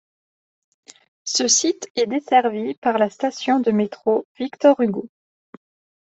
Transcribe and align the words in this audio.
Ce 1.25 1.47
site 1.47 1.87
est 1.95 2.07
desservi 2.07 2.73
par 2.73 2.97
la 2.97 3.11
station 3.11 3.59
de 3.59 3.69
métro 3.69 4.25
Victor 4.39 4.79
Hugo. 4.81 5.07